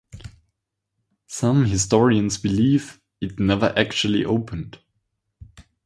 Some 1.27 1.65
historians 1.65 2.39
believe 2.39 2.99
it 3.21 3.39
never 3.39 3.71
actually 3.77 4.25
opened. 4.25 4.79